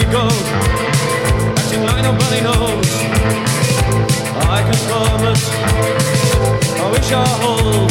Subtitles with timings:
[0.00, 0.46] it goes,
[1.58, 2.88] acting like nobody knows.
[4.48, 5.44] I can promise,
[6.80, 7.90] I wish I hold.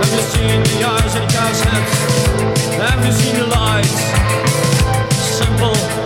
[0.00, 1.94] Have you seen the eyes of the cow's heads?
[2.78, 4.00] Have you seen the lights?
[5.38, 6.05] Simple.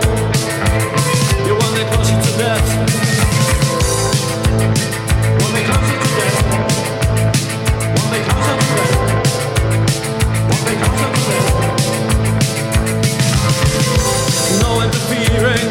[15.31, 15.70] hearing.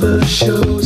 [0.00, 0.77] never show.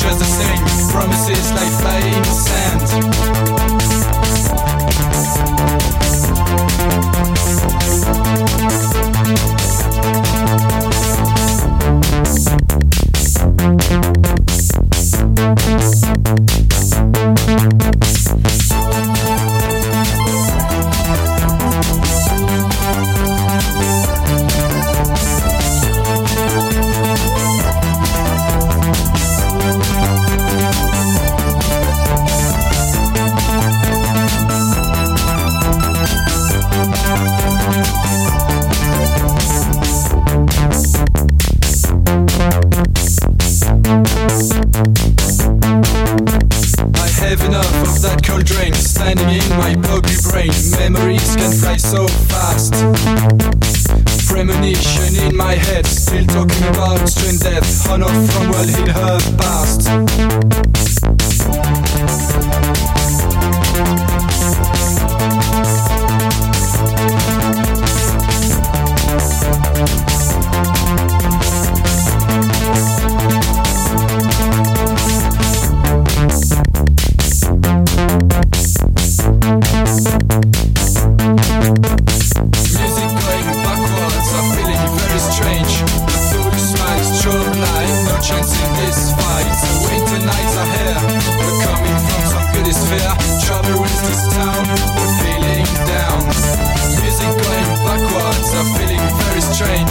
[0.00, 0.59] Just the same.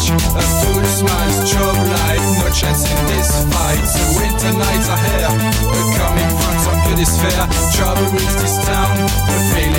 [0.09, 3.85] A fool smiles, job light, no chance in this fight.
[3.93, 5.31] The winter nights are here,
[5.69, 7.45] we're coming from some goodies fair.
[7.77, 8.97] Trouble with this town,
[9.29, 9.78] the failing.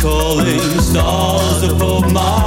[0.00, 0.60] calling.
[0.80, 2.37] Stars above my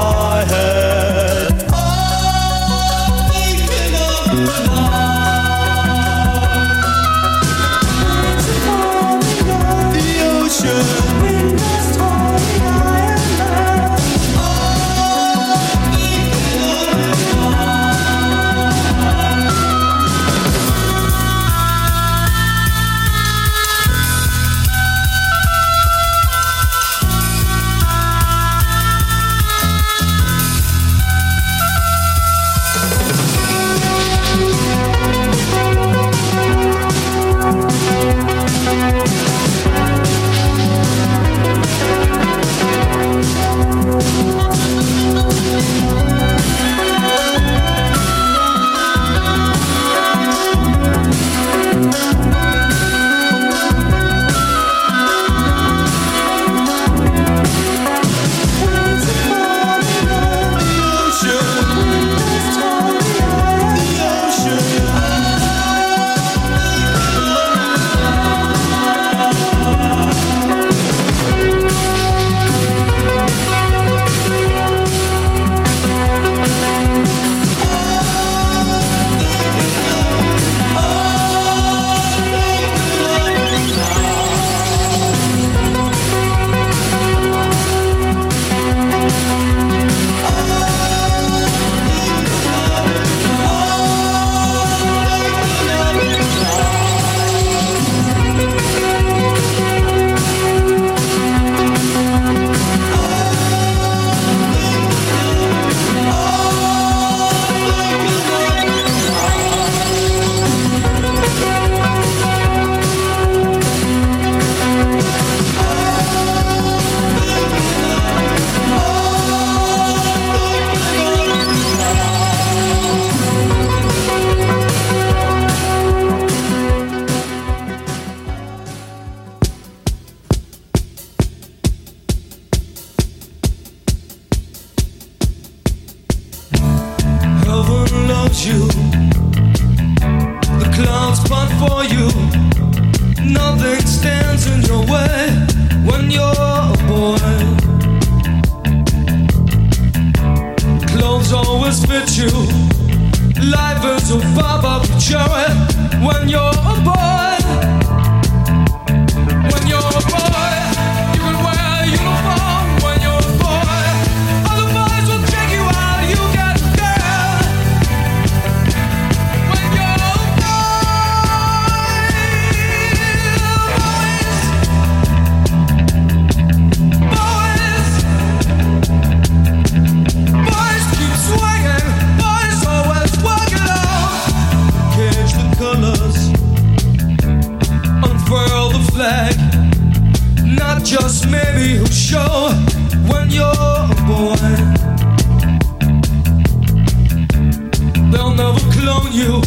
[199.14, 199.41] you.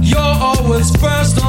[0.00, 1.43] You're always first